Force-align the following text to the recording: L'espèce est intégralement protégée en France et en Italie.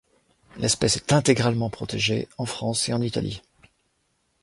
L'espèce 0.57 0.95
est 0.97 1.13
intégralement 1.13 1.69
protégée 1.69 2.27
en 2.39 2.47
France 2.47 2.89
et 2.89 2.93
en 2.93 3.01
Italie. 3.03 3.43